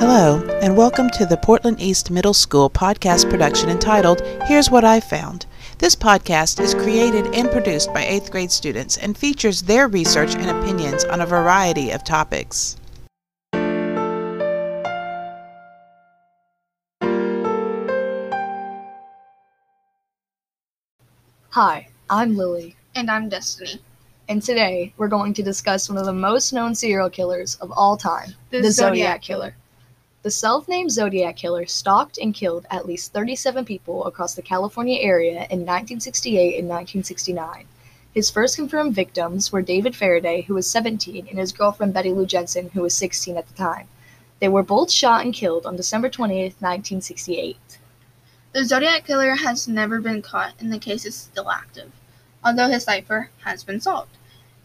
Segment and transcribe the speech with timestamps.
[0.00, 4.98] Hello, and welcome to the Portland East Middle School podcast production entitled Here's What I
[4.98, 5.44] Found.
[5.78, 10.50] This podcast is created and produced by 8th grade students and features their research and
[10.50, 12.76] opinions on a variety of topics.
[21.50, 23.80] Hi, I'm Lily, And I'm Destiny.
[24.28, 27.96] and today we're going to discuss one of the most known serial killers of all
[27.96, 29.54] time The the, Zodiac Zodiac Killer.
[30.22, 35.00] The self named Zodiac Killer stalked and killed at least 37 people across the California
[35.00, 37.64] area in 1968 and 1969.
[38.12, 42.26] His first confirmed victims were David Faraday, who was 17, and his girlfriend Betty Lou
[42.26, 43.88] Jensen, who was 16 at the time.
[44.40, 47.78] They were both shot and killed on December 20th, 1968.
[48.52, 51.92] The Zodiac Killer has never been caught and the case is still active,
[52.44, 54.18] although his cipher has been solved.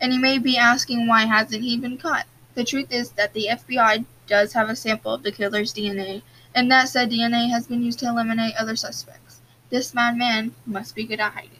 [0.00, 2.24] And you may be asking why hasn't he been caught?
[2.54, 6.22] The truth is that the FBI does have a sample of the killer's DNA,
[6.54, 9.40] and that said DNA has been used to eliminate other suspects.
[9.70, 11.58] This madman must be good at hiding.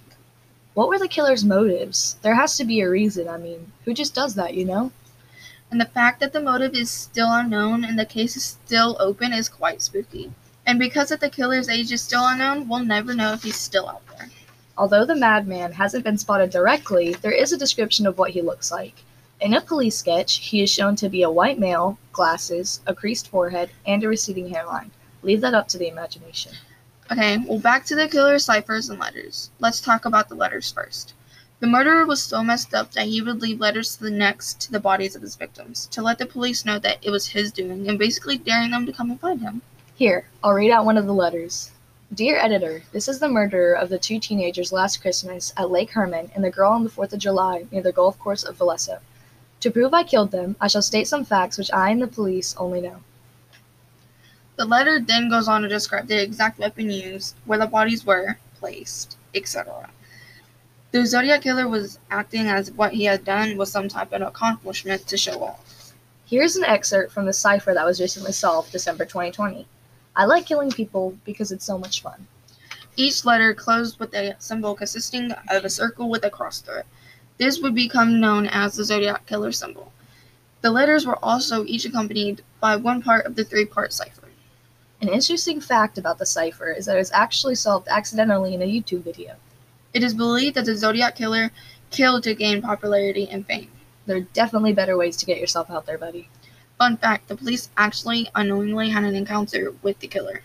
[0.74, 2.16] What were the killer's motives?
[2.22, 3.28] There has to be a reason.
[3.28, 4.90] I mean, who just does that, you know?
[5.70, 9.32] And the fact that the motive is still unknown and the case is still open
[9.32, 10.32] is quite spooky.
[10.66, 13.88] And because of the killer's age is still unknown, we'll never know if he's still
[13.88, 14.30] out there.
[14.78, 18.70] Although the madman hasn't been spotted directly, there is a description of what he looks
[18.70, 19.04] like.
[19.42, 23.26] In a police sketch, he is shown to be a white male, glasses, a creased
[23.26, 24.92] forehead, and a receding hairline.
[25.24, 26.52] Leave that up to the imagination.
[27.10, 29.50] Okay, well, back to the killer's ciphers and letters.
[29.58, 31.14] Let's talk about the letters first.
[31.58, 34.70] The murderer was so messed up that he would leave letters to the next to
[34.70, 37.88] the bodies of his victims to let the police know that it was his doing
[37.88, 39.60] and basically daring them to come and find him.
[39.96, 41.72] Here, I'll read out one of the letters.
[42.14, 46.30] Dear editor, this is the murderer of the two teenagers last Christmas at Lake Herman
[46.36, 49.00] and the girl on the 4th of July near the golf course of Vallejo.
[49.62, 52.52] To prove I killed them, I shall state some facts which I and the police
[52.56, 52.96] only know.
[54.56, 58.38] The letter then goes on to describe the exact weapon used, where the bodies were
[58.56, 59.88] placed, etc.
[60.90, 65.06] The Zodiac Killer was acting as what he had done was some type of accomplishment
[65.06, 65.92] to show off.
[66.26, 69.64] Here's an excerpt from the cipher that was recently solved, December 2020.
[70.16, 72.26] I like killing people because it's so much fun.
[72.96, 76.86] Each letter closed with a symbol consisting of a circle with a cross through it.
[77.38, 79.92] This would become known as the Zodiac Killer symbol.
[80.60, 84.28] The letters were also each accompanied by one part of the three part cipher.
[85.00, 88.66] An interesting fact about the cipher is that it was actually solved accidentally in a
[88.66, 89.34] YouTube video.
[89.92, 91.50] It is believed that the Zodiac Killer
[91.90, 93.70] killed to gain popularity and fame.
[94.06, 96.28] There are definitely better ways to get yourself out there, buddy.
[96.78, 100.42] Fun fact the police actually unknowingly had an encounter with the killer.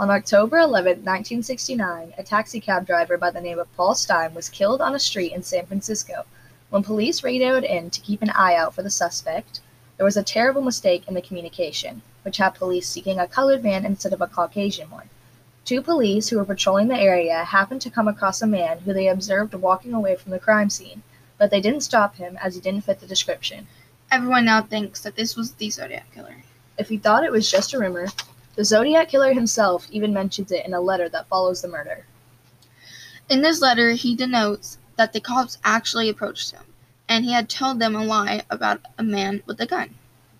[0.00, 4.48] On October 11, 1969, a taxi cab driver by the name of Paul Stine was
[4.48, 6.24] killed on a street in San Francisco.
[6.70, 9.60] When police radioed in to keep an eye out for the suspect,
[9.98, 13.84] there was a terrible mistake in the communication, which had police seeking a colored man
[13.84, 15.10] instead of a Caucasian one.
[15.66, 19.06] Two police who were patrolling the area happened to come across a man who they
[19.06, 21.02] observed walking away from the crime scene,
[21.36, 23.66] but they didn't stop him as he didn't fit the description.
[24.10, 26.36] Everyone now thinks that this was the Zodiac Killer.
[26.78, 28.06] If you thought it was just a rumor,
[28.60, 32.04] the Zodiac Killer himself even mentions it in a letter that follows the murder.
[33.30, 36.64] In this letter, he denotes that the cops actually approached him,
[37.08, 39.94] and he had told them a lie about a man with a gun.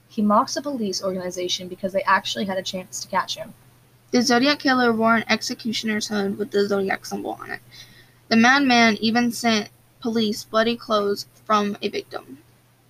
[0.07, 3.55] He mocks the police organization because they actually had a chance to catch him.
[4.11, 7.61] The Zodiac Killer wore an executioner's hood with the Zodiac symbol on it.
[8.29, 9.71] The madman even sent
[10.03, 12.37] police bloody clothes from a victim.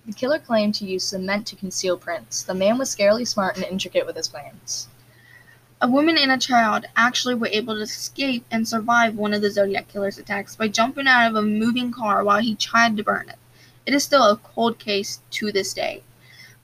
[0.05, 2.43] The killer claimed to use cement to conceal prints.
[2.43, 4.89] The man was scarily smart and intricate with his plans.
[5.83, 9.49] A woman and a child actually were able to escape and survive one of the
[9.49, 13.29] Zodiac Killer's attacks by jumping out of a moving car while he tried to burn
[13.29, 13.39] it.
[13.87, 16.03] It is still a cold case to this day.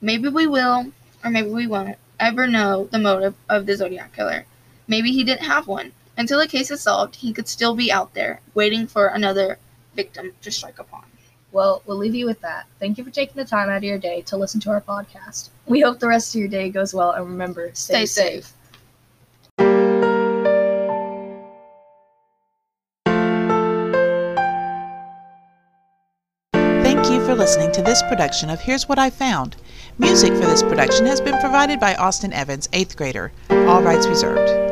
[0.02, 0.92] Maybe we will,
[1.24, 4.46] or maybe we won't, ever know the motive of the Zodiac Killer.
[4.88, 5.94] Maybe he didn't have one.
[6.16, 9.58] Until the case is solved, he could still be out there, waiting for another
[9.96, 11.06] victim to strike upon.
[11.52, 12.68] Well, we'll leave you with that.
[12.80, 15.50] Thank you for taking the time out of your day to listen to our podcast.
[15.66, 18.54] We hope the rest of your day goes well, and remember, stay, Stay safe.
[27.08, 29.56] Thank you for listening to this production of Here's What I Found.
[29.98, 33.32] Music for this production has been provided by Austin Evans, 8th grader.
[33.50, 34.67] All rights reserved.